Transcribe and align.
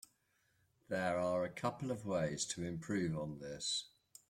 There 0.89 1.19
are 1.19 1.43
a 1.43 1.49
couple 1.51 1.93
ways 1.93 2.45
to 2.45 2.63
improve 2.65 3.15
on 3.15 3.37
this. 3.37 3.89